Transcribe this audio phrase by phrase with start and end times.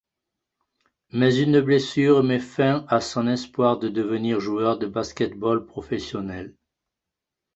[1.11, 6.55] Mais une blessure met fin à son espoir de devenir joueur de basket-ball professionnel.